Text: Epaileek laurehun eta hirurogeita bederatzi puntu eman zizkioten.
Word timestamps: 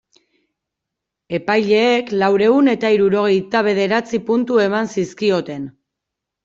Epaileek 1.39 2.09
laurehun 2.23 2.73
eta 2.73 2.93
hirurogeita 2.97 3.65
bederatzi 3.71 4.25
puntu 4.33 4.63
eman 4.69 4.95
zizkioten. 4.99 5.75